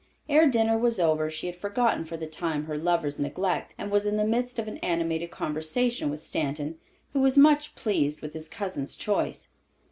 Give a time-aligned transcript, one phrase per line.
[0.27, 4.07] Ere dinner was over she had forgotten for the time her lover's neglect, and was
[4.07, 6.79] in the midst of an animated conversation with Stanton,
[7.13, 9.49] who was much pleased with his cousin's choice.